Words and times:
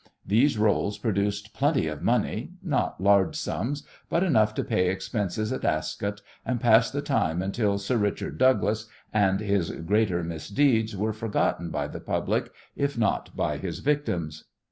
These 0.25 0.57
rôles 0.57 0.99
produced 0.99 1.53
plenty 1.53 1.85
of 1.85 2.01
money, 2.01 2.53
not 2.63 2.99
large 2.99 3.35
sums, 3.35 3.83
but 4.09 4.23
enough 4.23 4.55
to 4.55 4.63
pay 4.63 4.89
expenses 4.89 5.53
at 5.53 5.63
Ascot 5.63 6.21
and 6.43 6.59
pass 6.59 6.89
the 6.89 7.03
time 7.03 7.43
until 7.43 7.77
"Sir 7.77 7.97
Richard 7.97 8.39
Douglas" 8.39 8.87
and 9.13 9.39
his 9.39 9.69
greater 9.69 10.23
misdeeds 10.23 10.97
were 10.97 11.13
forgotten 11.13 11.69
by 11.69 11.87
the 11.87 11.99
public 12.01 12.51
if 12.75 12.97
not 12.97 13.35
by 13.37 13.57
his 13.59 13.77
victims. 13.77 14.45